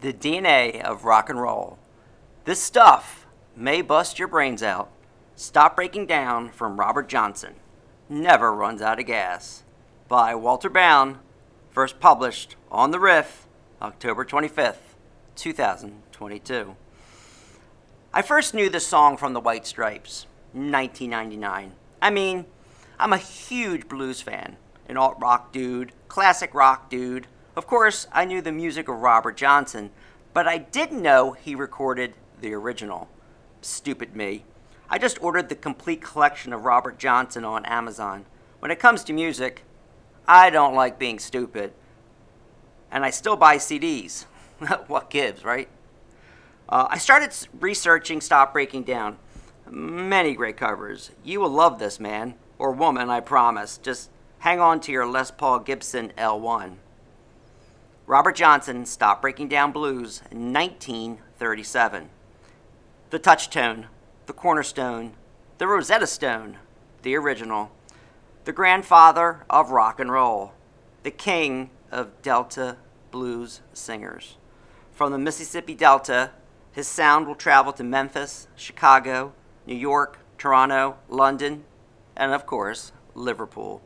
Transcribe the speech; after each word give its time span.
the 0.00 0.12
DNA 0.12 0.80
of 0.82 1.04
rock 1.04 1.28
and 1.28 1.40
roll. 1.40 1.78
This 2.44 2.62
stuff 2.62 3.26
may 3.54 3.82
bust 3.82 4.18
your 4.18 4.28
brains 4.28 4.62
out. 4.62 4.90
Stop 5.36 5.76
Breaking 5.76 6.06
Down 6.06 6.50
from 6.50 6.80
Robert 6.80 7.08
Johnson. 7.08 7.54
Never 8.08 8.52
runs 8.54 8.82
out 8.82 8.98
of 8.98 9.06
gas. 9.06 9.62
By 10.08 10.34
Walter 10.34 10.70
Bound, 10.70 11.18
first 11.70 12.00
published 12.00 12.56
on 12.70 12.90
the 12.90 13.00
Riff, 13.00 13.46
October 13.80 14.24
25th, 14.24 14.96
2022. 15.36 16.76
I 18.12 18.22
first 18.22 18.54
knew 18.54 18.68
this 18.68 18.86
song 18.86 19.16
from 19.16 19.34
the 19.34 19.40
White 19.40 19.66
Stripes, 19.66 20.26
1999. 20.52 21.72
I 22.02 22.10
mean, 22.10 22.46
I'm 22.98 23.12
a 23.12 23.18
huge 23.18 23.88
blues 23.88 24.20
fan, 24.20 24.56
an 24.88 24.96
alt 24.96 25.16
rock 25.20 25.52
dude, 25.52 25.92
classic 26.08 26.54
rock 26.54 26.90
dude. 26.90 27.26
Of 27.56 27.66
course, 27.66 28.06
I 28.12 28.24
knew 28.24 28.40
the 28.40 28.52
music 28.52 28.88
of 28.88 28.96
Robert 28.96 29.36
Johnson, 29.36 29.90
but 30.32 30.46
I 30.46 30.58
didn't 30.58 31.02
know 31.02 31.32
he 31.32 31.54
recorded 31.54 32.14
the 32.40 32.54
original. 32.54 33.08
Stupid 33.60 34.14
me. 34.14 34.44
I 34.88 34.98
just 34.98 35.22
ordered 35.22 35.48
the 35.48 35.56
complete 35.56 36.00
collection 36.00 36.52
of 36.52 36.64
Robert 36.64 36.98
Johnson 36.98 37.44
on 37.44 37.66
Amazon. 37.66 38.24
When 38.60 38.70
it 38.70 38.78
comes 38.78 39.02
to 39.04 39.12
music, 39.12 39.64
I 40.28 40.50
don't 40.50 40.74
like 40.74 40.98
being 40.98 41.18
stupid. 41.18 41.72
And 42.90 43.04
I 43.04 43.10
still 43.10 43.36
buy 43.36 43.56
CDs. 43.56 44.26
what 44.86 45.10
gives, 45.10 45.44
right? 45.44 45.68
Uh, 46.68 46.86
I 46.88 46.98
started 46.98 47.36
researching 47.58 48.20
Stop 48.20 48.52
Breaking 48.52 48.84
Down. 48.84 49.16
Many 49.68 50.34
great 50.34 50.56
covers. 50.56 51.10
You 51.24 51.40
will 51.40 51.50
love 51.50 51.78
this 51.78 51.98
man, 51.98 52.34
or 52.58 52.70
woman, 52.70 53.10
I 53.10 53.20
promise. 53.20 53.78
Just 53.78 54.10
hang 54.38 54.60
on 54.60 54.78
to 54.80 54.92
your 54.92 55.06
Les 55.06 55.32
Paul 55.32 55.60
Gibson 55.60 56.12
L1. 56.16 56.76
Robert 58.10 58.34
Johnson, 58.34 58.84
stopped 58.86 59.22
Breaking 59.22 59.46
Down 59.46 59.70
Blues, 59.70 60.20
in 60.32 60.52
1937. 60.52 62.08
The 63.10 63.20
touchstone, 63.20 63.86
the 64.26 64.32
cornerstone, 64.32 65.12
the 65.58 65.68
Rosetta 65.68 66.08
Stone, 66.08 66.58
the 67.02 67.14
original, 67.14 67.70
the 68.46 68.52
grandfather 68.52 69.44
of 69.48 69.70
rock 69.70 70.00
and 70.00 70.10
roll, 70.10 70.54
the 71.04 71.12
king 71.12 71.70
of 71.92 72.20
Delta 72.20 72.78
blues 73.12 73.60
singers. 73.72 74.38
From 74.90 75.12
the 75.12 75.18
Mississippi 75.18 75.76
Delta 75.76 76.32
his 76.72 76.88
sound 76.88 77.28
will 77.28 77.36
travel 77.36 77.72
to 77.74 77.84
Memphis, 77.84 78.48
Chicago, 78.56 79.32
New 79.66 79.76
York, 79.76 80.18
Toronto, 80.36 80.96
London, 81.08 81.62
and 82.16 82.32
of 82.32 82.44
course, 82.44 82.90
Liverpool. 83.14 83.82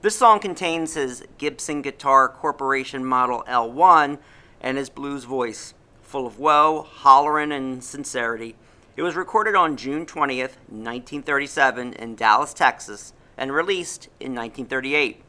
This 0.00 0.14
song 0.14 0.38
contains 0.38 0.94
his 0.94 1.24
Gibson 1.38 1.82
Guitar 1.82 2.28
Corporation 2.28 3.04
Model 3.04 3.42
L1 3.48 4.18
and 4.60 4.78
his 4.78 4.90
blues 4.90 5.24
voice, 5.24 5.74
full 6.02 6.24
of 6.24 6.38
woe, 6.38 6.82
hollering, 6.88 7.50
and 7.50 7.82
sincerity. 7.82 8.54
It 8.96 9.02
was 9.02 9.16
recorded 9.16 9.56
on 9.56 9.76
June 9.76 10.06
20th, 10.06 10.54
1937, 10.68 11.94
in 11.94 12.14
Dallas, 12.14 12.54
Texas, 12.54 13.12
and 13.36 13.52
released 13.52 14.04
in 14.20 14.36
1938. 14.36 15.20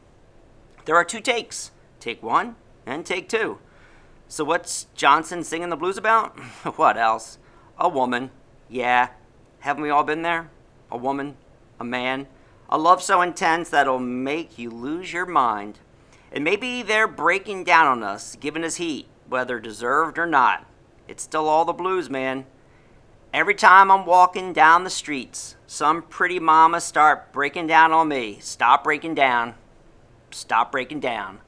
There 0.84 0.94
are 0.94 1.04
two 1.04 1.20
takes 1.20 1.72
take 1.98 2.22
one 2.22 2.54
and 2.86 3.04
take 3.04 3.28
two. 3.28 3.58
So, 4.28 4.44
what's 4.44 4.86
Johnson 4.94 5.42
singing 5.42 5.70
the 5.70 5.76
blues 5.76 5.98
about? 5.98 6.38
what 6.76 6.96
else? 6.96 7.38
A 7.76 7.88
woman. 7.88 8.30
Yeah. 8.68 9.08
Haven't 9.58 9.82
we 9.82 9.90
all 9.90 10.04
been 10.04 10.22
there? 10.22 10.48
A 10.92 10.96
woman, 10.96 11.36
a 11.80 11.84
man, 11.84 12.28
a 12.70 12.78
love 12.78 13.02
so 13.02 13.20
intense 13.20 13.68
that'll 13.68 13.98
make 13.98 14.56
you 14.56 14.70
lose 14.70 15.12
your 15.12 15.26
mind. 15.26 15.80
And 16.30 16.44
maybe 16.44 16.82
they're 16.82 17.08
breaking 17.08 17.64
down 17.64 17.88
on 17.88 18.02
us, 18.04 18.36
giving 18.36 18.62
us 18.62 18.76
heat, 18.76 19.08
whether 19.28 19.58
deserved 19.58 20.18
or 20.18 20.26
not. 20.26 20.64
It's 21.08 21.24
still 21.24 21.48
all 21.48 21.64
the 21.64 21.72
blues, 21.72 22.08
man. 22.08 22.46
Every 23.34 23.54
time 23.56 23.90
I'm 23.90 24.06
walking 24.06 24.52
down 24.52 24.84
the 24.84 24.90
streets, 24.90 25.56
some 25.66 26.02
pretty 26.02 26.38
mama 26.38 26.80
start 26.80 27.32
breaking 27.32 27.66
down 27.66 27.92
on 27.92 28.08
me. 28.08 28.38
Stop 28.40 28.84
breaking 28.84 29.16
down. 29.16 29.54
Stop 30.30 30.70
breaking 30.70 31.00
down. 31.00 31.40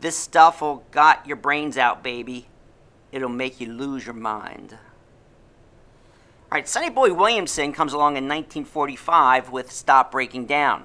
This 0.00 0.16
stuff'll 0.16 0.84
got 0.92 1.26
your 1.26 1.36
brains 1.36 1.76
out, 1.76 2.04
baby. 2.04 2.46
It'll 3.10 3.28
make 3.28 3.60
you 3.60 3.72
lose 3.72 4.06
your 4.06 4.14
mind. 4.14 4.78
All 6.54 6.58
right, 6.58 6.68
Sonny 6.68 6.88
Boy 6.88 7.12
Williamson 7.12 7.72
comes 7.72 7.92
along 7.92 8.16
in 8.16 8.28
1945 8.28 9.50
with 9.50 9.72
Stop 9.72 10.12
Breaking 10.12 10.46
Down. 10.46 10.84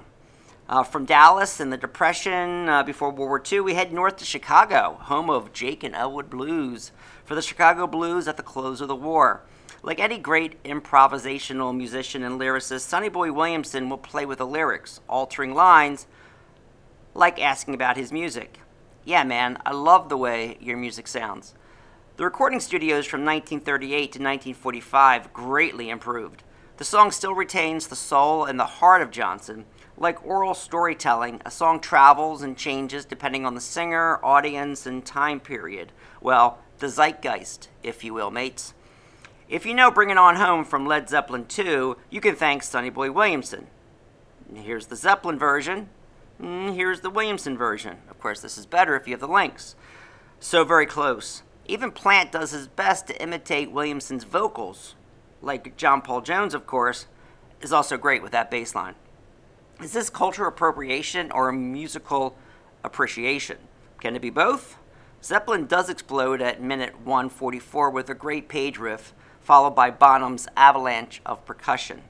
Uh, 0.68 0.82
from 0.82 1.04
Dallas 1.04 1.60
in 1.60 1.70
the 1.70 1.76
Depression 1.76 2.68
uh, 2.68 2.82
before 2.82 3.10
World 3.10 3.28
War 3.28 3.40
II, 3.52 3.60
we 3.60 3.74
head 3.74 3.92
north 3.92 4.16
to 4.16 4.24
Chicago, 4.24 4.98
home 5.02 5.30
of 5.30 5.52
Jake 5.52 5.84
and 5.84 5.94
Elwood 5.94 6.28
Blues, 6.28 6.90
for 7.24 7.36
the 7.36 7.40
Chicago 7.40 7.86
Blues 7.86 8.26
at 8.26 8.36
the 8.36 8.42
close 8.42 8.80
of 8.80 8.88
the 8.88 8.96
war. 8.96 9.42
Like 9.84 10.00
any 10.00 10.18
great 10.18 10.60
improvisational 10.64 11.72
musician 11.72 12.24
and 12.24 12.40
lyricist, 12.40 12.80
Sonny 12.80 13.08
Boy 13.08 13.30
Williamson 13.30 13.88
will 13.88 13.96
play 13.96 14.26
with 14.26 14.38
the 14.38 14.48
lyrics, 14.48 14.98
altering 15.08 15.54
lines, 15.54 16.08
like 17.14 17.40
asking 17.40 17.74
about 17.74 17.96
his 17.96 18.10
music 18.10 18.58
yeah, 19.04 19.24
man, 19.24 19.58
I 19.64 19.72
love 19.72 20.08
the 20.08 20.16
way 20.16 20.56
your 20.60 20.76
music 20.76 21.08
sounds. 21.08 21.54
The 22.20 22.26
recording 22.26 22.60
studios 22.60 23.06
from 23.06 23.24
1938 23.24 23.96
to 23.96 24.18
1945 24.18 25.32
greatly 25.32 25.88
improved. 25.88 26.42
The 26.76 26.84
song 26.84 27.12
still 27.12 27.32
retains 27.32 27.86
the 27.86 27.96
soul 27.96 28.44
and 28.44 28.60
the 28.60 28.66
heart 28.66 29.00
of 29.00 29.10
Johnson. 29.10 29.64
Like 29.96 30.22
oral 30.22 30.52
storytelling, 30.52 31.40
a 31.46 31.50
song 31.50 31.80
travels 31.80 32.42
and 32.42 32.58
changes 32.58 33.06
depending 33.06 33.46
on 33.46 33.54
the 33.54 33.60
singer, 33.62 34.22
audience, 34.22 34.84
and 34.84 35.02
time 35.02 35.40
period. 35.40 35.92
Well, 36.20 36.58
the 36.76 36.88
zeitgeist, 36.88 37.68
if 37.82 38.04
you 38.04 38.12
will, 38.12 38.30
mates. 38.30 38.74
If 39.48 39.64
you 39.64 39.72
know 39.72 39.90
Bring 39.90 40.10
It 40.10 40.18
On 40.18 40.36
Home 40.36 40.66
from 40.66 40.84
Led 40.84 41.08
Zeppelin 41.08 41.46
2, 41.46 41.96
you 42.10 42.20
can 42.20 42.36
thank 42.36 42.62
Sonny 42.62 42.90
Boy 42.90 43.10
Williamson. 43.10 43.68
Here's 44.54 44.88
the 44.88 44.96
Zeppelin 44.96 45.38
version. 45.38 45.88
Mm, 46.38 46.74
here's 46.74 47.00
the 47.00 47.08
Williamson 47.08 47.56
version. 47.56 47.96
Of 48.10 48.20
course, 48.20 48.42
this 48.42 48.58
is 48.58 48.66
better 48.66 48.94
if 48.94 49.08
you 49.08 49.14
have 49.14 49.20
the 49.20 49.26
links. 49.26 49.74
So 50.38 50.64
very 50.64 50.84
close. 50.84 51.44
Even 51.70 51.92
Plant 51.92 52.32
does 52.32 52.50
his 52.50 52.66
best 52.66 53.06
to 53.06 53.22
imitate 53.22 53.70
Williamson's 53.70 54.24
vocals. 54.24 54.96
Like 55.40 55.76
John 55.76 56.02
Paul 56.02 56.20
Jones, 56.20 56.52
of 56.52 56.66
course, 56.66 57.06
is 57.60 57.72
also 57.72 57.96
great 57.96 58.24
with 58.24 58.32
that 58.32 58.50
bass 58.50 58.74
line. 58.74 58.96
Is 59.80 59.92
this 59.92 60.10
cultural 60.10 60.48
appropriation 60.48 61.30
or 61.30 61.48
a 61.48 61.52
musical 61.52 62.36
appreciation? 62.82 63.58
Can 64.00 64.16
it 64.16 64.20
be 64.20 64.30
both? 64.30 64.78
Zeppelin 65.22 65.66
does 65.66 65.88
explode 65.88 66.42
at 66.42 66.60
minute 66.60 67.02
144 67.04 67.90
with 67.90 68.10
a 68.10 68.14
great 68.14 68.48
page 68.48 68.76
riff, 68.76 69.14
followed 69.40 69.76
by 69.76 69.92
Bonham's 69.92 70.48
avalanche 70.56 71.22
of 71.24 71.46
percussion. 71.46 72.02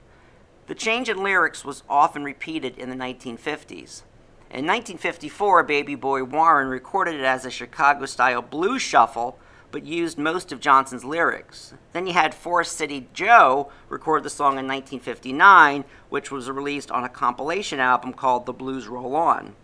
The 0.68 0.74
change 0.74 1.10
in 1.10 1.22
lyrics 1.22 1.66
was 1.66 1.82
often 1.86 2.24
repeated 2.24 2.78
in 2.78 2.88
the 2.88 2.96
1950s. 2.96 4.04
In 4.48 4.64
1954, 4.64 5.64
Baby 5.64 5.96
Boy 5.96 6.24
Warren 6.24 6.68
recorded 6.68 7.16
it 7.16 7.24
as 7.24 7.44
a 7.44 7.50
Chicago 7.50 8.06
style 8.06 8.40
blues 8.40 8.80
shuffle, 8.80 9.38
but 9.70 9.84
used 9.84 10.18
most 10.18 10.52
of 10.52 10.60
Johnson's 10.60 11.04
lyrics. 11.04 11.74
Then 11.92 12.06
you 12.06 12.12
had 12.12 12.34
Forest 12.34 12.76
City 12.76 13.08
Joe 13.12 13.70
record 13.88 14.22
the 14.22 14.30
song 14.30 14.52
in 14.52 14.66
1959, 14.66 15.84
which 16.08 16.30
was 16.30 16.50
released 16.50 16.90
on 16.90 17.04
a 17.04 17.08
compilation 17.08 17.80
album 17.80 18.12
called 18.12 18.46
The 18.46 18.52
Blues 18.52 18.88
Roll 18.88 19.14
On. 19.14 19.54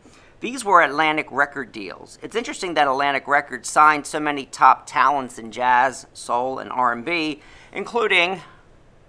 These 0.41 0.65
were 0.65 0.83
Atlantic 0.83 1.29
record 1.31 1.73
deals. 1.73 2.19
It's 2.23 2.37
interesting 2.37 2.75
that 2.75 2.87
Atlantic 2.87 3.27
Records 3.27 3.71
signed 3.71 4.07
so 4.07 4.21
many 4.21 4.45
top 4.45 4.87
talents 4.87 5.39
in 5.39 5.51
jazz, 5.51 6.07
soul, 6.13 6.59
and 6.59 6.71
R&B, 6.71 7.41
including 7.73 8.43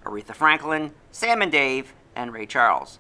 Aretha 0.04 0.34
Franklin, 0.34 0.94
Sam 1.12 1.42
and 1.42 1.52
Dave, 1.52 1.94
and 2.16 2.32
Ray 2.32 2.46
Charles. 2.46 3.00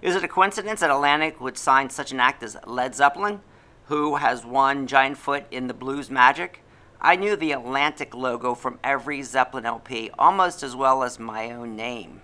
Is 0.00 0.16
it 0.16 0.24
a 0.24 0.28
coincidence 0.28 0.80
that 0.80 0.90
Atlantic 0.90 1.40
would 1.40 1.58
sign 1.58 1.90
such 1.90 2.12
an 2.12 2.20
act 2.20 2.42
as 2.42 2.56
Led 2.66 2.94
Zeppelin, 2.94 3.40
who 3.86 4.16
has 4.16 4.44
one 4.44 4.86
giant 4.86 5.18
foot 5.18 5.44
in 5.50 5.66
the 5.66 5.74
blues 5.74 6.10
magic? 6.10 6.62
I 7.00 7.16
knew 7.16 7.36
the 7.36 7.52
Atlantic 7.52 8.14
logo 8.14 8.54
from 8.54 8.78
every 8.82 9.22
Zeppelin 9.22 9.66
LP 9.66 10.10
almost 10.18 10.62
as 10.62 10.74
well 10.74 11.02
as 11.02 11.18
my 11.18 11.50
own 11.50 11.76
name. 11.76 12.22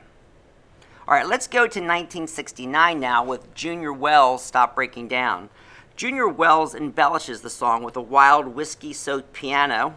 All 1.07 1.15
right, 1.15 1.27
let's 1.27 1.47
go 1.47 1.61
to 1.61 1.81
1969 1.81 3.01
now 3.01 3.25
with 3.25 3.55
Junior 3.55 3.93
Wells 3.93 4.45
Stop 4.45 4.75
Breaking 4.75 5.09
Down. 5.09 5.51
Junior 5.97 6.29
Wells 6.29 6.75
embellishes 6.75 7.43
the 7.43 7.51
song 7.51 7.83
with 7.83 7.97
a 7.97 8.01
wild 8.01 8.49
whiskey 8.49 8.93
soaked 8.93 9.33
piano, 9.33 9.97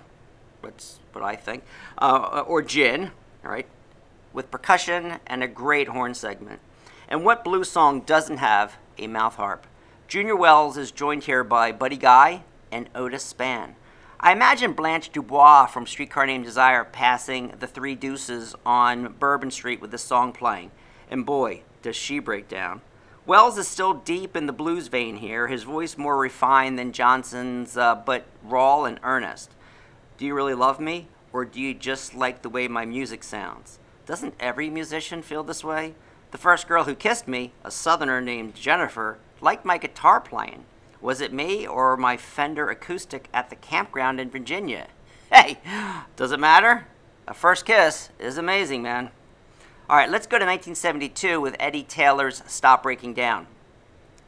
that's 0.62 1.00
what 1.14 1.24
I 1.24 1.36
think, 1.36 1.64
uh, 2.00 2.44
or 2.46 2.62
gin, 2.62 3.12
all 3.44 3.52
right, 3.52 3.68
with 4.34 4.52
percussion 4.52 5.20
and 5.28 5.44
a 5.44 5.48
great 5.48 5.88
horn 5.88 6.14
segment. 6.14 6.60
And 7.08 7.24
what 7.24 7.44
blues 7.44 7.70
song 7.70 8.02
doesn't 8.02 8.38
have 8.38 8.78
a 8.98 9.08
mouth 9.08 9.36
harp? 9.36 9.68
Junior 10.08 10.36
Wells 10.36 10.78
is 10.78 10.92
joined 10.92 11.24
here 11.24 11.44
by 11.44 11.72
Buddy 11.72 11.98
Guy 11.98 12.44
and 12.72 12.90
Otis 12.94 13.34
Spann. 13.34 13.76
I 14.20 14.32
imagine 14.32 14.72
Blanche 14.72 15.12
Dubois 15.12 15.66
from 15.68 15.86
Streetcar 15.86 16.26
Named 16.26 16.46
Desire 16.46 16.86
passing 16.86 17.54
the 17.60 17.68
Three 17.68 17.96
Deuces 17.96 18.56
on 18.66 19.14
Bourbon 19.20 19.52
Street 19.52 19.82
with 19.82 19.92
this 19.92 20.04
song 20.04 20.32
playing. 20.32 20.72
And 21.12 21.26
boy, 21.26 21.64
does 21.82 21.98
she 21.98 22.20
break 22.20 22.48
down. 22.48 22.82
Wells 23.26 23.58
is 23.58 23.68
still 23.68 23.94
deep 23.94 24.36
in 24.36 24.46
the 24.46 24.54
blues 24.54 24.88
vein 24.88 25.18
here, 25.18 25.48
his 25.48 25.64
voice 25.64 25.98
more 25.98 26.18
refined 26.18 26.80
than 26.80 26.94
Johnson's, 26.94 27.76
uh, 27.76 27.96
but 27.96 28.26
raw 28.42 28.86
and 28.86 29.00
earnest. 29.04 29.52
Do 30.18 30.26
you 30.26 30.34
really 30.34 30.54
love 30.54 30.80
me, 30.80 31.08
or 31.34 31.44
do 31.44 31.60
you 31.60 31.74
just 31.74 32.16
like 32.16 32.42
the 32.42 32.50
way 32.50 32.68
my 32.68 32.86
music 32.86 33.24
sounds? 33.24 33.80
Doesn't 34.06 34.36
every 34.40 34.70
musician 34.70 35.24
feel 35.24 35.44
this 35.44 35.64
way? 35.64 35.94
The 36.32 36.38
first 36.38 36.68
girl 36.68 36.86
who 36.86 36.96
kissed 36.96 37.28
me, 37.28 37.52
a 37.64 37.72
southerner 37.72 38.22
named 38.22 38.56
Jennifer, 38.56 39.18
liked 39.42 39.66
my 39.66 39.78
guitar 39.78 40.22
playing. 40.22 40.66
Was 41.06 41.22
it 41.22 41.32
me 41.32 41.68
or 41.68 41.96
my 41.98 42.18
Fender 42.18 42.68
acoustic 42.72 43.30
at 43.32 43.52
the 43.52 43.56
campground 43.56 44.20
in 44.20 44.32
Virginia? 44.32 44.88
Hey, 45.32 45.60
does 46.16 46.32
it 46.32 46.40
matter? 46.40 46.88
A 47.28 47.34
first 47.34 47.64
kiss 47.64 48.10
is 48.18 48.40
amazing, 48.40 48.82
man. 48.82 49.12
All 49.88 49.98
right, 49.98 50.10
let's 50.10 50.26
go 50.26 50.40
to 50.40 50.46
1972 50.46 51.40
with 51.40 51.56
Eddie 51.60 51.84
Taylor's 51.84 52.42
Stop 52.48 52.84
Breaking 52.84 53.14
Down. 53.14 53.46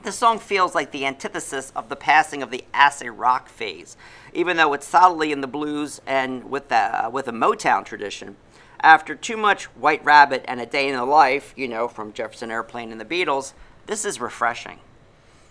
This 0.03 0.18
song 0.18 0.38
feels 0.38 0.75
like 0.75 0.91
the 0.91 1.06
antithesis 1.06 1.71
of 1.75 1.89
the 1.89 1.95
passing 1.95 2.44
of 2.44 2.51
the 2.51 2.63
acid 2.74 3.09
rock 3.09 3.50
phase, 3.50 3.97
even 4.33 4.57
though 4.57 4.74
it's 4.74 4.88
solidly 4.88 5.31
in 5.31 5.41
the 5.41 5.47
blues 5.47 6.00
and 6.06 6.47
with, 6.50 6.69
the, 6.69 7.06
uh, 7.06 7.09
with 7.09 7.27
a 7.27 7.31
Motown 7.31 7.85
tradition. 7.85 8.35
After 8.81 9.15
too 9.15 9.38
much 9.38 9.65
White 9.65 10.06
Rabbit 10.06 10.45
and 10.47 10.62
A 10.62 10.65
Day 10.68 10.89
in 10.89 10.95
the 10.95 11.06
Life, 11.06 11.53
you 11.56 11.68
know, 11.68 11.88
from 11.88 12.13
Jefferson 12.13 12.51
Airplane 12.51 12.91
and 12.91 13.01
the 13.01 13.06
Beatles, 13.06 13.53
this 13.88 14.06
is 14.06 14.21
refreshing. 14.21 14.79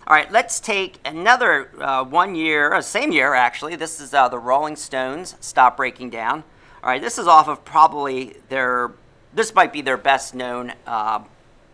All 0.07 0.15
right, 0.15 0.31
let's 0.31 0.61
take 0.61 1.01
another 1.03 1.69
uh, 1.83 2.01
one 2.01 2.33
year, 2.33 2.73
uh, 2.73 2.81
same 2.81 3.11
year 3.11 3.33
actually. 3.33 3.75
This 3.75 3.99
is 3.99 4.13
uh, 4.13 4.29
the 4.29 4.39
Rolling 4.39 4.77
Stones, 4.77 5.35
Stop 5.41 5.75
Breaking 5.75 6.09
Down. 6.09 6.45
All 6.81 6.89
right, 6.89 7.01
this 7.01 7.17
is 7.17 7.27
off 7.27 7.49
of 7.49 7.65
probably 7.65 8.37
their, 8.47 8.93
this 9.33 9.53
might 9.53 9.73
be 9.73 9.81
their 9.81 9.97
best 9.97 10.33
known 10.33 10.71
uh, 10.85 11.25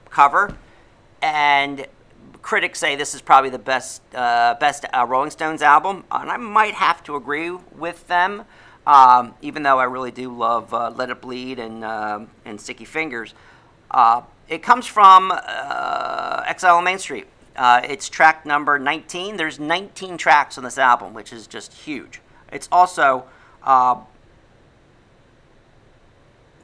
cover. 0.10 0.58
And 1.22 1.86
critics 2.42 2.80
say 2.80 2.96
this 2.96 3.14
is 3.14 3.22
probably 3.22 3.52
the 3.52 3.60
best, 3.60 4.02
uh, 4.16 4.56
best 4.60 4.86
uh, 4.92 5.06
Rolling 5.08 5.30
Stones 5.30 5.62
album. 5.62 6.04
And 6.10 6.32
I 6.32 6.38
might 6.38 6.74
have 6.74 7.04
to 7.04 7.16
agree 7.16 7.52
with 7.52 8.08
them, 8.08 8.46
um, 8.88 9.36
even 9.44 9.62
though 9.62 9.78
I 9.78 9.84
really 9.84 10.10
do 10.10 10.36
love 10.36 10.72
Let 10.98 11.12
It 11.12 11.22
Bleed 11.22 11.60
and, 11.60 11.86
and 12.46 12.60
Sticky 12.60 12.86
Fingers. 12.86 13.36
it 14.50 14.64
comes 14.64 14.88
from 14.88 15.32
Exile 15.32 16.78
on 16.78 16.84
Main 16.84 16.98
Street. 16.98 17.28
Uh, 17.56 17.82
it's 17.84 18.10
track 18.10 18.46
number 18.46 18.80
19. 18.80 19.38
There's 19.38 19.60
19 19.60 20.18
tracks 20.18 20.58
on 20.58 20.64
this 20.64 20.78
album, 20.78 21.14
which 21.14 21.32
is 21.32 21.48
just 21.48 21.74
huge. 21.74 22.22
It's 22.52 22.68
also, 22.72 23.26
uh, 23.64 24.02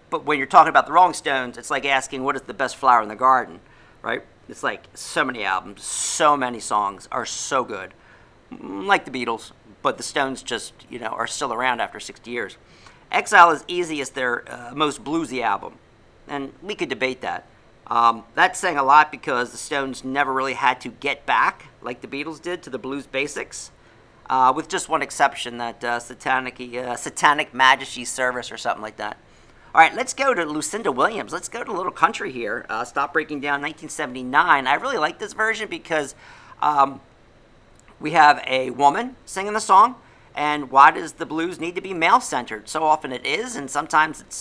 but 0.09 0.25
when 0.25 0.37
you're 0.37 0.47
talking 0.47 0.69
about 0.69 0.87
the 0.87 0.93
Rolling 0.93 1.13
Stones, 1.13 1.57
it's 1.57 1.69
like 1.69 1.85
asking 1.85 2.23
what 2.23 2.35
is 2.35 2.43
the 2.43 2.53
best 2.53 2.75
flower 2.75 3.01
in 3.01 3.09
the 3.09 3.15
garden, 3.15 3.59
right? 4.01 4.23
It's 4.47 4.63
like 4.63 4.87
so 4.95 5.23
many 5.23 5.43
albums, 5.43 5.83
so 5.83 6.35
many 6.35 6.59
songs 6.59 7.07
are 7.11 7.25
so 7.25 7.63
good, 7.63 7.93
mm, 8.51 8.85
like 8.85 9.05
the 9.05 9.11
Beatles, 9.11 9.51
but 9.83 9.97
the 9.97 10.03
Stones 10.03 10.41
just 10.41 10.73
you 10.89 10.97
know 10.97 11.07
are 11.09 11.27
still 11.27 11.53
around 11.53 11.81
after 11.81 11.99
60 11.99 12.29
years. 12.31 12.57
Exile 13.11 13.51
is 13.51 13.63
easy 13.67 14.01
as 14.01 14.11
their 14.11 14.51
uh, 14.51 14.73
most 14.75 15.03
bluesy 15.03 15.41
album, 15.41 15.75
and 16.27 16.53
we 16.63 16.73
could 16.73 16.89
debate 16.89 17.21
that. 17.21 17.45
Um, 17.89 18.23
that's 18.35 18.59
saying 18.59 18.77
a 18.77 18.83
lot 18.83 19.11
because 19.11 19.51
the 19.51 19.57
Stones 19.57 20.03
never 20.03 20.31
really 20.31 20.53
had 20.53 20.79
to 20.81 20.89
get 20.89 21.25
back, 21.25 21.65
like 21.81 22.01
the 22.01 22.07
Beatles 22.07 22.39
did, 22.39 22.61
to 22.63 22.69
the 22.69 22.77
blues 22.77 23.07
basics, 23.07 23.71
uh, 24.29 24.53
with 24.55 24.69
just 24.69 24.89
one 24.89 25.01
exception 25.01 25.57
that 25.57 25.83
uh, 25.83 25.99
satanic, 25.99 26.61
uh, 26.75 26.95
satanic 26.95 27.51
Majesty 27.53 28.05
service 28.05 28.51
or 28.51 28.57
something 28.57 28.83
like 28.83 28.97
that. 28.97 29.17
All 29.73 29.81
right, 29.81 29.93
let's 29.95 30.13
go 30.13 30.33
to 30.33 30.45
Lucinda 30.45 30.91
Williams. 30.91 31.33
Let's 31.33 31.49
go 31.49 31.63
to 31.63 31.71
little 31.71 31.91
country 31.91 32.31
here. 32.31 32.65
Uh, 32.69 32.83
Stop 32.83 33.13
Breaking 33.13 33.39
Down 33.39 33.61
1979. 33.61 34.67
I 34.67 34.73
really 34.75 34.97
like 34.97 35.19
this 35.19 35.33
version 35.33 35.67
because 35.67 36.15
um, 36.61 37.01
we 37.99 38.11
have 38.11 38.43
a 38.47 38.69
woman 38.71 39.15
singing 39.25 39.53
the 39.53 39.59
song, 39.59 39.95
and 40.35 40.71
why 40.71 40.91
does 40.91 41.13
the 41.13 41.25
blues 41.25 41.59
need 41.59 41.75
to 41.75 41.81
be 41.81 41.93
male 41.93 42.19
centered? 42.19 42.69
So 42.69 42.83
often 42.83 43.11
it 43.11 43.25
is, 43.25 43.55
and 43.55 43.69
sometimes 43.69 44.21
it's 44.21 44.37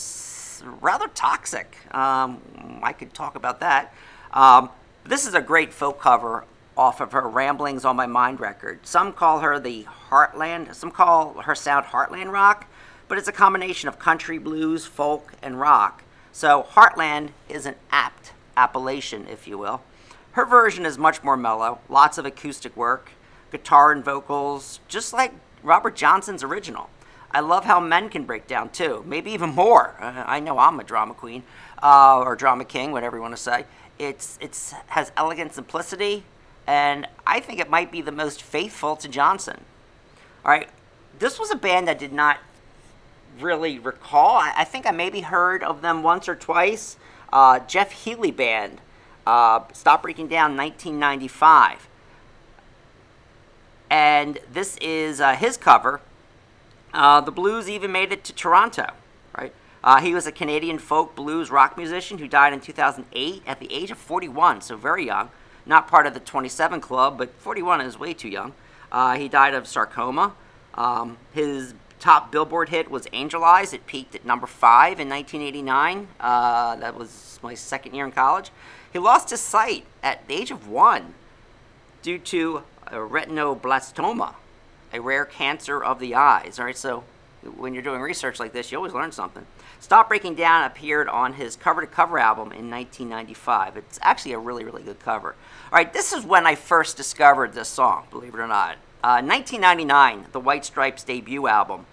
rather 0.62 1.08
toxic. 1.08 1.76
Um, 1.94 2.40
I 2.82 2.92
could 2.92 3.14
talk 3.14 3.34
about 3.34 3.60
that. 3.60 3.94
Um, 4.32 4.70
this 5.04 5.26
is 5.26 5.34
a 5.34 5.40
great 5.40 5.72
folk 5.72 6.00
cover 6.00 6.44
off 6.76 7.00
of 7.00 7.12
her 7.12 7.28
Ramblings 7.28 7.84
on 7.84 7.96
My 7.96 8.06
Mind 8.06 8.40
record. 8.40 8.86
Some 8.86 9.12
call 9.12 9.40
her 9.40 9.58
the 9.58 9.84
Heartland, 10.10 10.74
some 10.74 10.90
call 10.90 11.40
her 11.42 11.54
sound 11.54 11.86
Heartland 11.86 12.30
rock, 12.30 12.66
but 13.08 13.18
it's 13.18 13.28
a 13.28 13.32
combination 13.32 13.88
of 13.88 13.98
country, 13.98 14.38
blues, 14.38 14.86
folk, 14.86 15.32
and 15.42 15.58
rock. 15.58 16.04
So 16.30 16.66
Heartland 16.70 17.30
is 17.48 17.66
an 17.66 17.74
apt 17.90 18.32
appellation, 18.56 19.26
if 19.28 19.48
you 19.48 19.58
will. 19.58 19.82
Her 20.32 20.44
version 20.44 20.86
is 20.86 20.98
much 20.98 21.24
more 21.24 21.36
mellow, 21.36 21.80
lots 21.88 22.16
of 22.16 22.24
acoustic 22.24 22.76
work, 22.76 23.10
guitar 23.50 23.90
and 23.90 24.04
vocals, 24.04 24.78
just 24.86 25.12
like 25.12 25.32
Robert 25.62 25.96
Johnson's 25.96 26.44
original. 26.44 26.90
I 27.30 27.40
love 27.40 27.64
how 27.64 27.78
men 27.78 28.08
can 28.08 28.24
break 28.24 28.46
down 28.46 28.70
too, 28.70 29.04
maybe 29.06 29.30
even 29.32 29.50
more. 29.50 29.94
Uh, 30.00 30.24
I 30.26 30.40
know 30.40 30.58
I'm 30.58 30.80
a 30.80 30.84
drama 30.84 31.14
queen 31.14 31.42
uh, 31.82 32.20
or 32.20 32.34
drama 32.36 32.64
king, 32.64 32.92
whatever 32.92 33.16
you 33.16 33.22
want 33.22 33.36
to 33.36 33.42
say. 33.42 33.64
It's 33.98 34.38
it's 34.40 34.72
has 34.88 35.12
elegant 35.16 35.54
simplicity, 35.54 36.24
and 36.66 37.06
I 37.26 37.40
think 37.40 37.60
it 37.60 37.68
might 37.68 37.92
be 37.92 38.00
the 38.00 38.12
most 38.12 38.42
faithful 38.42 38.96
to 38.96 39.08
Johnson. 39.08 39.60
All 40.44 40.52
right, 40.52 40.68
this 41.18 41.38
was 41.38 41.50
a 41.50 41.56
band 41.56 41.90
I 41.90 41.94
did 41.94 42.12
not 42.12 42.38
really 43.38 43.78
recall. 43.78 44.36
I, 44.36 44.52
I 44.58 44.64
think 44.64 44.86
I 44.86 44.90
maybe 44.90 45.20
heard 45.20 45.62
of 45.62 45.82
them 45.82 46.02
once 46.02 46.28
or 46.28 46.34
twice. 46.34 46.96
Uh, 47.30 47.58
Jeff 47.60 47.92
Healey 47.92 48.30
Band, 48.30 48.80
uh, 49.26 49.60
Stop 49.74 50.02
Breaking 50.02 50.28
Down, 50.28 50.56
1995. 50.56 51.88
And 53.90 54.38
this 54.50 54.76
is 54.78 55.20
uh, 55.20 55.34
his 55.34 55.56
cover 55.56 56.00
uh, 56.92 57.20
the 57.20 57.30
blues 57.30 57.68
even 57.68 57.92
made 57.92 58.12
it 58.12 58.24
to 58.24 58.32
Toronto, 58.32 58.92
right? 59.36 59.52
Uh, 59.82 60.00
he 60.00 60.14
was 60.14 60.26
a 60.26 60.32
Canadian 60.32 60.78
folk 60.78 61.14
blues 61.14 61.50
rock 61.50 61.76
musician 61.76 62.18
who 62.18 62.28
died 62.28 62.52
in 62.52 62.60
2008 62.60 63.42
at 63.46 63.60
the 63.60 63.72
age 63.72 63.90
of 63.90 63.98
41, 63.98 64.60
so 64.60 64.76
very 64.76 65.06
young. 65.06 65.30
Not 65.66 65.86
part 65.86 66.06
of 66.06 66.14
the 66.14 66.20
27 66.20 66.80
Club, 66.80 67.18
but 67.18 67.32
41 67.40 67.80
is 67.82 67.98
way 67.98 68.14
too 68.14 68.28
young. 68.28 68.54
Uh, 68.90 69.16
he 69.16 69.28
died 69.28 69.54
of 69.54 69.66
sarcoma. 69.66 70.34
Um, 70.74 71.18
his 71.34 71.74
top 72.00 72.32
Billboard 72.32 72.70
hit 72.70 72.90
was 72.90 73.06
Angel 73.12 73.44
Eyes. 73.44 73.72
It 73.72 73.86
peaked 73.86 74.14
at 74.14 74.24
number 74.24 74.46
five 74.46 74.98
in 74.98 75.08
1989. 75.08 76.08
Uh, 76.18 76.76
that 76.76 76.96
was 76.96 77.38
my 77.42 77.54
second 77.54 77.94
year 77.94 78.04
in 78.04 78.12
college. 78.12 78.50
He 78.92 78.98
lost 78.98 79.30
his 79.30 79.40
sight 79.40 79.84
at 80.02 80.26
the 80.26 80.34
age 80.34 80.50
of 80.50 80.68
one 80.68 81.14
due 82.02 82.18
to 82.18 82.62
retinoblastoma, 82.90 84.34
a 84.92 85.00
rare 85.00 85.24
cancer 85.24 85.82
of 85.82 85.98
the 85.98 86.14
eyes. 86.14 86.58
All 86.58 86.64
right, 86.64 86.76
so 86.76 87.04
when 87.56 87.74
you're 87.74 87.82
doing 87.82 88.00
research 88.00 88.40
like 88.40 88.52
this, 88.52 88.70
you 88.70 88.78
always 88.78 88.92
learn 88.92 89.12
something. 89.12 89.46
Stop 89.80 90.08
Breaking 90.08 90.34
Down 90.34 90.64
appeared 90.64 91.08
on 91.08 91.34
his 91.34 91.54
cover 91.54 91.80
to 91.80 91.86
cover 91.86 92.18
album 92.18 92.52
in 92.52 92.70
1995. 92.70 93.76
It's 93.76 93.98
actually 94.02 94.32
a 94.32 94.38
really, 94.38 94.64
really 94.64 94.82
good 94.82 94.98
cover. 95.00 95.36
All 95.72 95.76
right, 95.76 95.92
this 95.92 96.12
is 96.12 96.24
when 96.24 96.46
I 96.46 96.56
first 96.56 96.96
discovered 96.96 97.52
this 97.52 97.68
song, 97.68 98.06
believe 98.10 98.34
it 98.34 98.40
or 98.40 98.48
not. 98.48 98.76
Uh, 99.04 99.22
1999, 99.22 100.26
the 100.32 100.40
White 100.40 100.64
Stripes 100.64 101.04
debut 101.04 101.46
album. 101.46 101.86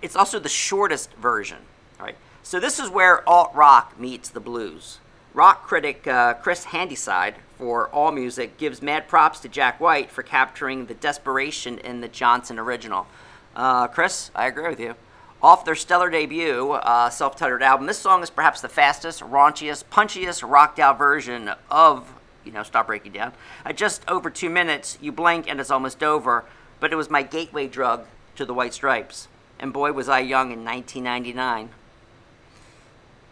It's 0.00 0.16
also 0.16 0.38
the 0.38 0.48
shortest 0.48 1.12
version. 1.14 1.58
All 2.00 2.06
right, 2.06 2.16
so 2.42 2.58
this 2.58 2.78
is 2.78 2.88
where 2.88 3.28
alt 3.28 3.54
rock 3.54 3.98
meets 4.00 4.30
the 4.30 4.40
blues. 4.40 4.98
Rock 5.38 5.68
critic 5.68 6.04
uh, 6.08 6.34
Chris 6.34 6.64
Handyside 6.64 7.36
for 7.58 7.90
AllMusic 7.90 8.56
gives 8.58 8.82
mad 8.82 9.06
props 9.06 9.38
to 9.38 9.48
Jack 9.48 9.78
White 9.78 10.10
for 10.10 10.24
capturing 10.24 10.86
the 10.86 10.94
desperation 10.94 11.78
in 11.78 12.00
the 12.00 12.08
Johnson 12.08 12.58
original. 12.58 13.06
Uh, 13.54 13.86
Chris, 13.86 14.32
I 14.34 14.48
agree 14.48 14.68
with 14.68 14.80
you. 14.80 14.96
Off 15.40 15.64
their 15.64 15.76
stellar 15.76 16.10
debut, 16.10 16.72
uh, 16.72 17.08
self 17.08 17.36
titled 17.36 17.62
album, 17.62 17.86
this 17.86 17.98
song 18.00 18.20
is 18.24 18.30
perhaps 18.30 18.60
the 18.60 18.68
fastest, 18.68 19.20
raunchiest, 19.20 19.84
punchiest, 19.92 20.42
rocked 20.42 20.80
out 20.80 20.98
version 20.98 21.52
of, 21.70 22.12
you 22.44 22.50
know, 22.50 22.64
Stop 22.64 22.88
Breaking 22.88 23.12
Down. 23.12 23.32
At 23.64 23.76
just 23.76 24.02
over 24.08 24.30
two 24.30 24.50
minutes, 24.50 24.98
you 25.00 25.12
blink 25.12 25.48
and 25.48 25.60
it's 25.60 25.70
almost 25.70 26.02
over, 26.02 26.46
but 26.80 26.92
it 26.92 26.96
was 26.96 27.10
my 27.10 27.22
gateway 27.22 27.68
drug 27.68 28.06
to 28.34 28.44
the 28.44 28.54
White 28.54 28.74
Stripes. 28.74 29.28
And 29.60 29.72
boy, 29.72 29.92
was 29.92 30.08
I 30.08 30.18
young 30.18 30.50
in 30.50 30.64
1999. 30.64 31.68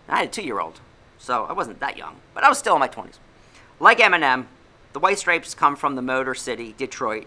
I 0.08 0.16
had 0.16 0.28
a 0.28 0.30
two 0.30 0.42
year 0.42 0.60
old. 0.60 0.78
So 1.18 1.44
I 1.44 1.52
wasn't 1.52 1.80
that 1.80 1.96
young, 1.96 2.16
but 2.34 2.44
I 2.44 2.48
was 2.48 2.58
still 2.58 2.74
in 2.74 2.80
my 2.80 2.88
20s. 2.88 3.18
Like 3.80 3.98
Eminem, 3.98 4.46
the 4.92 4.98
White 4.98 5.18
Stripes 5.18 5.54
come 5.54 5.76
from 5.76 5.94
the 5.94 6.02
Motor 6.02 6.34
City, 6.34 6.74
Detroit. 6.76 7.26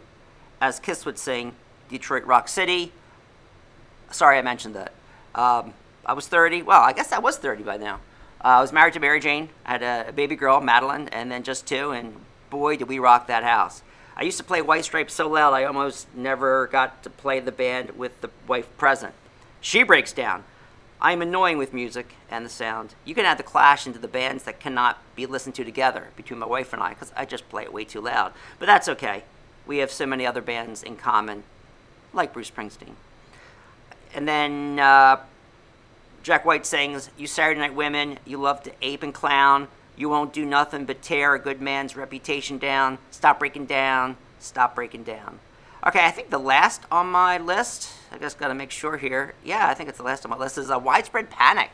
As 0.61 0.79
Kiss 0.79 1.05
would 1.05 1.17
sing, 1.17 1.53
Detroit 1.89 2.25
Rock 2.25 2.47
City. 2.47 2.91
Sorry 4.11 4.37
I 4.37 4.41
mentioned 4.41 4.75
that. 4.75 4.93
Um, 5.35 5.73
I 6.05 6.13
was 6.13 6.27
30. 6.27 6.63
Well, 6.63 6.81
I 6.81 6.93
guess 6.93 7.11
I 7.11 7.19
was 7.19 7.37
30 7.37 7.63
by 7.63 7.77
now. 7.77 7.95
Uh, 8.43 8.47
I 8.47 8.61
was 8.61 8.71
married 8.71 8.93
to 8.93 8.99
Mary 8.99 9.19
Jane. 9.19 9.49
I 9.65 9.71
had 9.73 9.83
a, 9.83 10.09
a 10.09 10.11
baby 10.11 10.35
girl, 10.35 10.61
Madeline, 10.61 11.09
and 11.09 11.31
then 11.31 11.43
just 11.43 11.67
two, 11.67 11.91
and 11.91 12.15
boy, 12.49 12.77
did 12.77 12.87
we 12.87 12.99
rock 12.99 13.27
that 13.27 13.43
house. 13.43 13.83
I 14.15 14.23
used 14.23 14.37
to 14.37 14.43
play 14.43 14.61
White 14.61 14.85
Stripes 14.85 15.13
so 15.13 15.29
loud 15.29 15.53
I 15.53 15.65
almost 15.65 16.07
never 16.15 16.67
got 16.67 17.03
to 17.03 17.09
play 17.09 17.39
the 17.39 17.51
band 17.51 17.91
with 17.91 18.19
the 18.21 18.29
wife 18.47 18.67
present. 18.77 19.13
She 19.61 19.83
breaks 19.83 20.11
down. 20.11 20.43
I 21.01 21.13
am 21.13 21.21
annoying 21.21 21.57
with 21.57 21.73
music 21.73 22.13
and 22.29 22.45
the 22.45 22.49
sound. 22.49 22.93
You 23.05 23.15
can 23.15 23.25
add 23.25 23.37
the 23.39 23.43
clash 23.43 23.87
into 23.87 23.99
the 23.99 24.07
bands 24.07 24.43
that 24.43 24.59
cannot 24.59 24.97
be 25.15 25.25
listened 25.25 25.55
to 25.55 25.63
together 25.63 26.07
between 26.17 26.39
my 26.39 26.45
wife 26.45 26.73
and 26.73 26.81
I 26.81 26.89
because 26.89 27.13
I 27.15 27.25
just 27.25 27.47
play 27.49 27.63
it 27.63 27.71
way 27.71 27.85
too 27.85 28.01
loud. 28.01 28.33
But 28.57 28.65
that's 28.65 28.89
okay. 28.89 29.23
We 29.65 29.77
have 29.77 29.91
so 29.91 30.05
many 30.05 30.25
other 30.25 30.41
bands 30.41 30.83
in 30.83 30.97
common, 30.97 31.43
like 32.13 32.33
Bruce 32.33 32.51
Springsteen. 32.51 32.95
and 34.13 34.27
then 34.27 34.79
uh, 34.79 35.17
Jack 36.23 36.43
White 36.43 36.65
sings, 36.65 37.09
You 37.17 37.27
Saturday 37.27 37.59
Night 37.59 37.75
Women, 37.75 38.19
you 38.25 38.37
love 38.37 38.61
to 38.63 38.71
ape 38.81 39.03
and 39.03 39.13
clown. 39.13 39.67
You 39.95 40.09
won't 40.09 40.33
do 40.33 40.45
nothing 40.45 40.85
but 40.85 41.01
tear 41.01 41.33
a 41.33 41.39
good 41.39 41.61
man's 41.61 41.95
reputation 41.95 42.57
down. 42.57 42.97
Stop 43.11 43.39
breaking 43.39 43.67
down. 43.67 44.17
Stop 44.39 44.75
breaking 44.75 45.03
down. 45.03 45.39
Okay, 45.87 46.05
I 46.05 46.11
think 46.11 46.29
the 46.29 46.39
last 46.39 46.81
on 46.91 47.07
my 47.07 47.37
list, 47.37 47.93
I 48.11 48.17
just 48.17 48.37
got 48.37 48.49
to 48.49 48.53
make 48.53 48.69
sure 48.69 48.97
here. 48.97 49.33
Yeah, 49.45 49.69
I 49.69 49.73
think 49.73 49.87
it's 49.87 49.97
the 49.97 50.03
last 50.03 50.25
on 50.25 50.29
my 50.29 50.35
list, 50.35 50.57
is 50.57 50.69
a 50.69 50.77
Widespread 50.77 51.29
Panic 51.29 51.71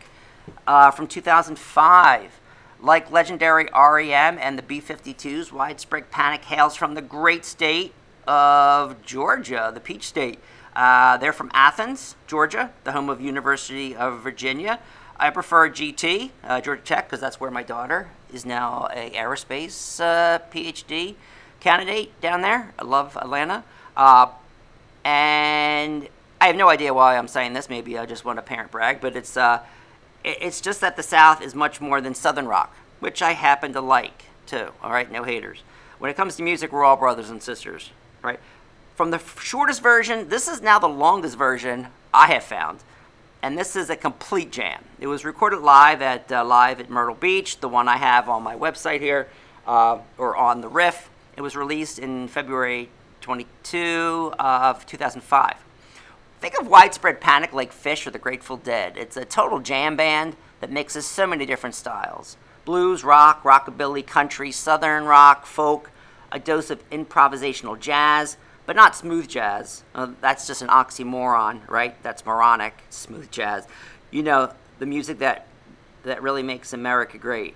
uh, 0.68 0.92
from 0.92 1.08
2005. 1.08 2.40
Like 2.80 3.10
legendary 3.10 3.68
REM 3.74 4.38
and 4.38 4.60
the 4.60 4.62
B 4.62 4.80
52s, 4.80 5.52
Widespread 5.52 6.12
Panic 6.12 6.46
hails 6.46 6.76
from 6.76 6.94
the 6.94 7.02
great 7.02 7.46
state 7.46 7.96
of 8.28 9.02
Georgia, 9.02 9.72
the 9.74 9.80
Peach 9.80 10.04
State. 10.04 10.38
Uh, 10.76 11.18
they're 11.18 11.34
from 11.34 11.50
Athens, 11.56 12.16
Georgia, 12.28 12.72
the 12.84 12.92
home 12.92 13.10
of 13.10 13.20
University 13.20 13.96
of 13.96 14.20
Virginia. 14.20 14.78
I 15.18 15.32
prefer 15.32 15.68
GT, 15.68 16.30
uh, 16.44 16.62
Georgia 16.62 16.84
Tech, 16.84 17.08
because 17.08 17.22
that's 17.22 17.40
where 17.40 17.50
my 17.50 17.64
daughter 17.64 18.12
is 18.32 18.46
now 18.46 18.88
a 18.94 19.10
aerospace 19.12 20.00
uh, 20.00 20.38
PhD 20.54 21.16
candidate 21.60 22.22
down 22.22 22.44
there. 22.44 22.72
I 22.78 22.84
love 22.84 23.18
Atlanta. 23.18 23.64
Uh, 23.96 24.28
and 25.04 26.08
I 26.42 26.48
have 26.48 26.56
no 26.56 26.70
idea 26.70 26.94
why 26.94 27.18
I'm 27.18 27.28
saying 27.28 27.54
this. 27.54 27.70
Maybe 27.70 27.98
I 27.98 28.06
just 28.06 28.26
want 28.26 28.38
to 28.38 28.42
parent 28.42 28.72
brag, 28.72 29.02
but 29.02 29.16
it's 29.16 29.38
uh, 29.38 29.62
it's 30.24 30.60
just 30.60 30.82
that 30.82 30.98
the 30.98 31.04
South 31.04 31.42
is 31.42 31.56
much 31.56 31.80
more 31.80 32.02
than 32.02 32.14
Southern 32.14 32.48
rock, 32.48 32.76
which 33.00 33.22
I 33.22 33.34
happen 33.34 33.74
to 33.74 33.82
like 33.82 34.24
too. 34.46 34.70
All 34.84 34.92
right, 34.92 35.12
no 35.12 35.24
haters. 35.24 35.64
When 36.00 36.12
it 36.12 36.18
comes 36.18 36.36
to 36.36 36.44
music, 36.44 36.72
we're 36.72 36.84
all 36.84 36.98
brothers 36.98 37.30
and 37.30 37.42
sisters, 37.42 37.92
right? 38.22 38.40
From 38.96 39.12
the 39.12 39.22
shortest 39.40 39.82
version, 39.82 40.30
this 40.30 40.48
is 40.48 40.62
now 40.62 40.80
the 40.80 40.88
longest 40.88 41.38
version 41.38 41.88
I 42.14 42.28
have 42.28 42.44
found, 42.44 42.80
and 43.42 43.58
this 43.58 43.76
is 43.76 43.90
a 43.90 43.96
complete 43.96 44.52
jam. 44.52 44.84
It 45.00 45.08
was 45.08 45.24
recorded 45.24 45.60
live 45.60 46.02
at 46.02 46.32
uh, 46.32 46.44
live 46.44 46.80
at 46.80 46.90
Myrtle 46.90 47.16
Beach, 47.16 47.60
the 47.60 47.70
one 47.70 47.88
I 47.88 47.98
have 47.98 48.28
on 48.28 48.44
my 48.44 48.56
website 48.56 49.00
here, 49.00 49.28
uh, 49.68 50.00
or 50.18 50.36
on 50.36 50.62
the 50.62 50.68
Riff. 50.68 51.10
It 51.38 51.42
was 51.42 51.56
released 51.56 52.00
in 52.00 52.28
February 52.28 52.90
22 53.26 54.36
of 54.38 54.86
2005. 54.86 55.56
Think 56.42 56.60
of 56.60 56.68
widespread 56.68 57.20
panic 57.20 57.54
like 57.54 57.74
Phish 57.74 58.06
or 58.06 58.12
the 58.12 58.20
Grateful 58.20 58.56
Dead. 58.56 58.98
It's 58.98 59.18
a 59.18 59.26
total 59.26 59.60
jam 59.60 59.96
band 59.96 60.36
that 60.60 60.72
mixes 60.72 61.08
so 61.08 61.26
many 61.26 61.48
different 61.48 61.74
styles 61.74 62.38
blues, 62.66 63.04
rock, 63.04 63.42
rockabilly, 63.42 64.06
country, 64.06 64.52
southern 64.52 65.06
rock, 65.06 65.48
folk, 65.48 65.90
a 66.32 66.38
dose 66.38 66.70
of 66.70 66.88
improvisational 66.92 67.80
jazz, 67.80 68.38
but 68.68 68.76
not 68.76 68.96
smooth 68.96 69.28
jazz. 69.28 69.84
Uh, 69.96 70.10
that's 70.22 70.46
just 70.46 70.62
an 70.62 70.68
oxymoron, 70.68 71.68
right? 71.68 71.96
That's 72.04 72.24
moronic, 72.28 72.76
smooth 72.92 73.32
jazz. 73.32 73.68
You 74.12 74.22
know, 74.22 74.54
the 74.78 74.86
music 74.86 75.18
that 75.18 75.48
that 76.04 76.22
really 76.22 76.44
makes 76.44 76.74
America 76.74 77.18
great. 77.18 77.56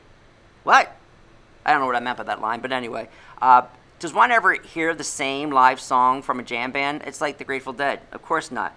What? 0.64 0.96
I 1.64 1.72
don't 1.72 1.82
know 1.82 1.86
what 1.86 1.96
I 1.96 2.00
meant 2.00 2.18
by 2.18 2.24
that 2.24 2.42
line, 2.42 2.60
but 2.60 2.72
anyway. 2.72 3.08
Uh, 3.40 3.68
does 4.00 4.14
one 4.14 4.32
ever 4.32 4.54
hear 4.54 4.96
the 4.96 5.04
same 5.04 5.52
live 5.52 5.80
song 5.80 6.22
from 6.22 6.40
a 6.40 6.44
jam 6.44 6.72
band? 6.72 7.04
It's 7.06 7.20
like 7.20 7.38
the 7.38 7.44
Grateful 7.44 7.74
Dead. 7.74 8.00
Of 8.14 8.22
course 8.22 8.50
not. 8.50 8.74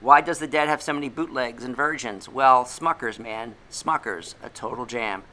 Why 0.00 0.20
does 0.20 0.38
the 0.38 0.46
Dead 0.46 0.68
have 0.68 0.80
so 0.80 0.92
many 0.92 1.08
bootlegs 1.08 1.64
and 1.64 1.76
versions? 1.76 2.28
Well, 2.28 2.64
Smuckers, 2.64 3.18
man. 3.18 3.56
Smuckers, 3.70 4.34
a 4.42 4.48
total 4.48 4.86
jam. 4.86 5.24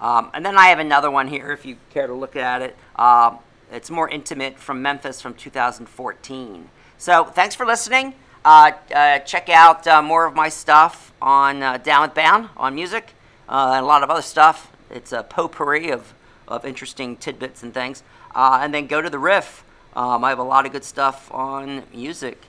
Um, 0.00 0.30
and 0.32 0.44
then 0.44 0.56
I 0.56 0.66
have 0.66 0.78
another 0.78 1.10
one 1.10 1.28
here 1.28 1.52
if 1.52 1.66
you 1.66 1.76
care 1.90 2.06
to 2.06 2.14
look 2.14 2.34
at 2.34 2.62
it. 2.62 2.76
Uh, 2.96 3.36
it's 3.70 3.90
more 3.90 4.08
intimate 4.08 4.58
from 4.58 4.80
Memphis 4.80 5.20
from 5.20 5.34
2014. 5.34 6.70
So 6.96 7.24
thanks 7.24 7.54
for 7.54 7.66
listening. 7.66 8.14
Uh, 8.42 8.72
uh, 8.94 9.18
check 9.20 9.50
out 9.50 9.86
uh, 9.86 10.00
more 10.00 10.24
of 10.24 10.34
my 10.34 10.48
stuff 10.48 11.12
on 11.20 11.62
uh, 11.62 11.76
Down 11.76 12.02
with 12.02 12.14
Bound 12.14 12.48
on 12.56 12.74
music 12.74 13.12
uh, 13.48 13.72
and 13.76 13.84
a 13.84 13.86
lot 13.86 14.02
of 14.02 14.08
other 14.08 14.22
stuff. 14.22 14.72
It's 14.90 15.12
a 15.12 15.22
potpourri 15.22 15.90
of, 15.90 16.14
of 16.46 16.64
interesting 16.64 17.16
tidbits 17.16 17.62
and 17.62 17.74
things. 17.74 18.02
Uh, 18.34 18.60
and 18.62 18.72
then 18.72 18.86
go 18.86 19.00
to 19.00 19.10
the 19.10 19.18
riff. 19.18 19.64
Um, 19.94 20.24
I 20.24 20.28
have 20.30 20.38
a 20.38 20.44
lot 20.44 20.66
of 20.66 20.72
good 20.72 20.84
stuff 20.84 21.32
on 21.32 21.82
music. 21.92 22.42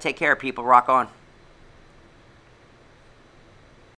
take 0.00 0.16
care, 0.16 0.34
people. 0.36 0.64
Rock 0.64 0.88
on. 0.88 1.08